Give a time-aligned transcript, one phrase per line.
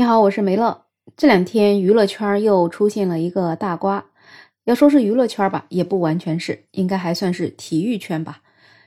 [0.00, 0.86] 你好，我是梅乐。
[1.14, 4.06] 这两天娱乐圈又出现了一个大瓜，
[4.64, 8.40] 要说是娱乐圈吧，也不完全是，应该还算是体育圈吧。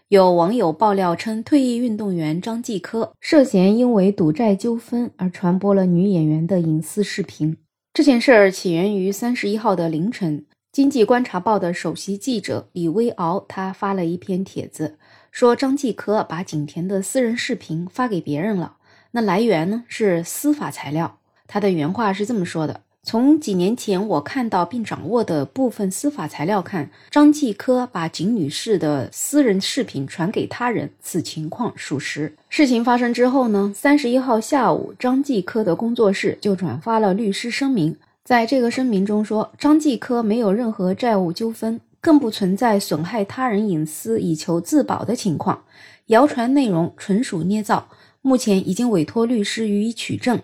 [0.07, 7.58] 有网友爆料称，退役运动员张继科涉嫌因为赌债纠纷而传播了女演员的隐私视频。
[7.94, 14.98] 这件事儿起源于三十一号的凌晨，经济观察报的首席记者李威敖他发了一篇帖子，
[15.30, 18.77] 说张继科把景甜的私人视频发给别人了。
[19.16, 32.35] 那来源呢是司法材料，他的原话是这么说的：从几年前我看到并掌握的部分司法材料看，张继科把景女士的私人视频传给他人，此情况属实。
[32.49, 45.63] 事情发生之后呢，三十一号下午，张继科的工作室就转发了律师声明，在这个声明中说，张继科没有任何债务纠纷，更不存在损害他人隐私以求自保的情况，
[46.07, 47.88] 谣传内容纯属捏造。
[48.23, 50.41] 目前已经委托律师予以取证，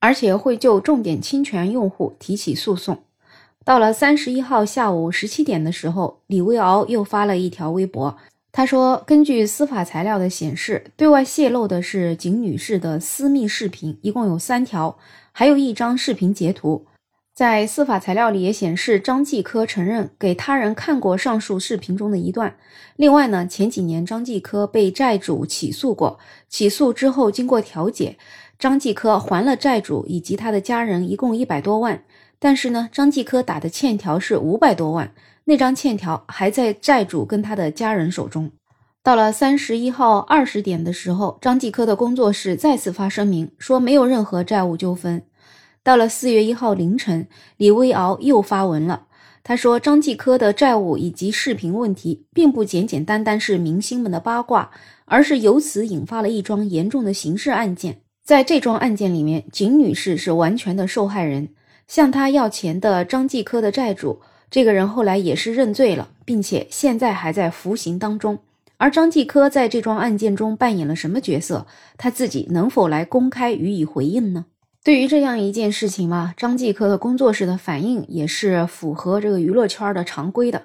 [0.00, 3.04] 而且会就重点侵权用户提起诉讼。
[3.64, 8.16] 到了三十一号下午十七点的时候，李威敖又发了一条微博，
[8.50, 14.98] 他说：“根据司法材料的显示，对外泄露的是景女士的私密视频，一共有三条，
[15.30, 16.84] 还有一张视频截图。”
[17.34, 22.56] 在司法材料里也显示，张继科承认给他人看过上述视频中的一段。
[22.96, 28.18] 另外呢，前几年张继科被债主起诉过，起诉之后经过调解，
[28.58, 32.02] 张继科还了债主以及他的家人一共一百多万。
[32.38, 35.12] 但是呢，张继科打的欠条是五百多万，
[35.44, 38.50] 那张欠条还在债主跟他的家人手中。
[39.02, 45.22] 到了三十一号二十点的时候，张继科的工作室再次发声明说没有任何债务纠纷。
[45.90, 49.08] 到了四月一号凌晨，李威敖又发文了。
[49.42, 54.70] 他说，张继科的债务以及视频问题，并不简简单单是明星们的八卦，
[55.06, 58.02] 而是由此引发了一桩严重的刑事案件。
[58.22, 61.48] 在这桩案件里面，景女士是完全的受害人。
[61.88, 68.38] 向他要钱的张继科的债主，这个人后来也是认罪了，并且现在还在服刑当中。
[68.76, 71.66] 而张继科在这桩案件中扮演了什么角色？
[71.96, 74.44] 他自己能否来公开予以回应呢？
[74.82, 80.62] 对于这样一件事情嘛，张继科的工作室的反应也是符合这个娱乐圈的常规的。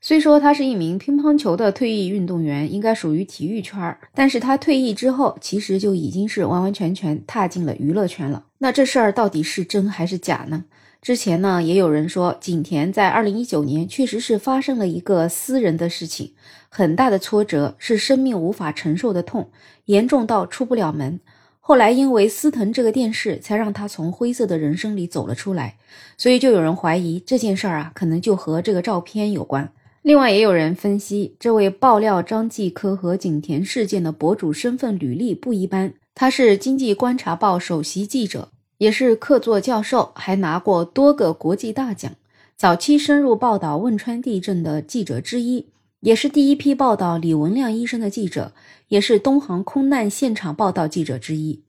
[0.00, 8.42] 虽说他是一名乒乓球的退役运动员，应该属于体育圈，但是他退役之后，其实就已经是完完全全踏进了娱乐圈了。
[8.56, 10.64] 那这事儿到底是真还是假呢？
[11.02, 16.32] 之前呢，也有人说景甜在二零一九年确实是发生了一个私人的事情，
[16.70, 19.50] 很大的挫折，是生命无法承受的痛，
[19.84, 21.20] 严重到出不了门。
[21.62, 25.76] 后来因为司藤这个电视，才让他从灰色的人生里走了出来，
[26.16, 29.70] 所以就有人怀疑这件事儿啊，可能就和这个照片有关。
[30.02, 38.48] 另外，也有人分析，这位爆料张继科和景甜事件的博主身份履历不一般，他是经济观察报首席记者，
[38.78, 42.10] 也是客座教授，还拿过多个国际大奖，
[42.56, 45.66] 早期深入报道汶川地震的记者之一。
[46.00, 48.52] 也是第一批报道李文亮医生的记者，
[48.88, 51.62] 也是东航空难现场报道记者之一。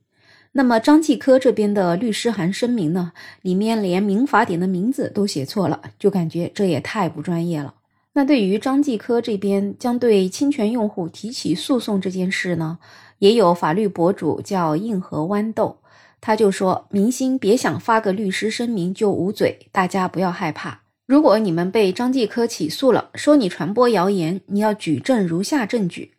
[0.52, 7.74] 那么张继科这边的律师函声明呢，里面连民法典的名字都写错了，就感觉这也太不专业了。
[8.14, 12.78] 那对于张继科这边将对侵权用户提起诉讼这件事呢，
[13.18, 15.78] 也有法律博主叫硬核豌豆，
[16.20, 20.82] 他就说明星别想发个律师声明就捂嘴，大家不要害怕。
[21.04, 26.12] 如果你们被张继科起诉了，说你传播谣言，你要举证如下证据：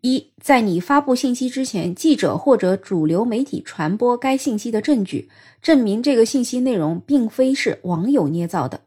[0.00, 5.28] 一，在你发布信息之前，记者或者主流媒体传播该信息的证据，
[5.60, 8.80] 证明这个信息内容并非是网友捏造的。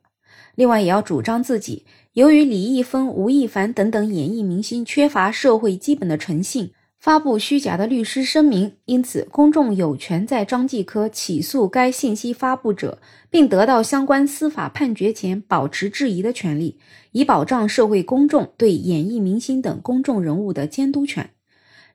[0.55, 6.71] 另外，也要主张自己，由于李易峰、吴亦凡等等演艺明星缺乏社会基本的诚信。
[6.99, 12.97] 发布虚假的律师声明，因此公众有权在张继科起诉该信息发布者，
[13.29, 16.79] 并得到相关司法判决前保持质疑的权利，
[17.11, 21.29] 以保障社会公众对演艺明星等公众人物的监督权。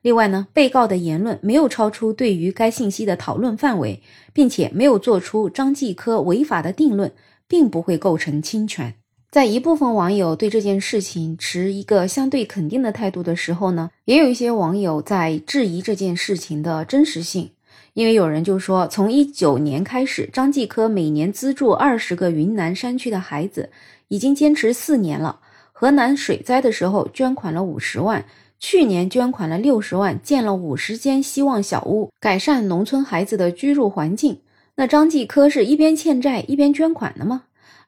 [0.01, 4.01] 另外呢，被告的言论没有超出对于该信息的讨论范围，
[4.31, 7.11] 并且没有做出张继科违法的定论，
[7.49, 8.95] 并不会构成侵权。
[9.31, 17.49] 在一部分网友对这件事情持一个相对肯定的态度的时候呢，也有一些网友在质疑这件事情的真实性。
[17.93, 23.69] 因为有人就说，从一九年开始，张继科每年资助二十个云南山区的孩子，
[24.09, 25.39] 已经坚持四年了。
[25.71, 28.25] 河南水灾的时候捐款了五十万，
[28.59, 34.39] 去年捐款了六十万，建了五十间希望小屋，改善农村孩子的居住环境。
[34.75, 37.43] 那张继科是一边欠债一边捐款的吗？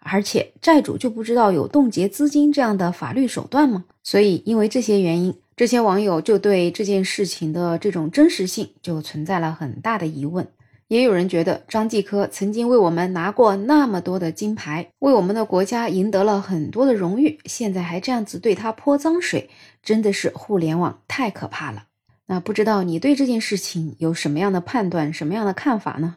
[0.05, 3.85] 而且债主就不知道有冻结资金这样的法律手段吗？
[4.03, 10.47] 所以，因为这些原因，这些网友就对这件事情的这种真实性就存在了很大的疑问。
[10.89, 19.49] 也有人觉得张继科曾经为我们拿过那么多的金牌，为我们的国家赢得了很多的荣誉，现在还这样子对他泼脏水，
[19.81, 21.85] 真的是互联网太可怕了。
[22.33, 26.15] 那不知道你对这件事情有什么样的判断，什么样的看法呢？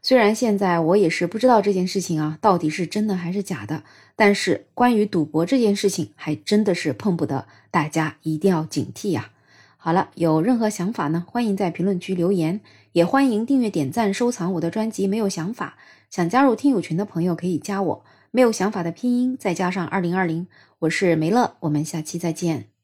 [0.00, 3.82] 虽然现在我也是不知道这件事情啊到底是真的还是假的，
[4.16, 9.32] 但是关于赌博这件事情，还真的是碰不得，大家一定要警惕呀。
[9.76, 12.62] 好了，有任何想法呢，欢迎在评论区留言，
[12.92, 15.06] 也欢迎订阅、点赞、收藏我的专辑。
[15.06, 15.76] 没有想法，
[16.08, 18.04] 想加入听友群的朋友可以加我。
[18.30, 20.46] 没有想法的拼音再加上二零二零，
[20.78, 22.77] 我是梅乐，我们下期再见。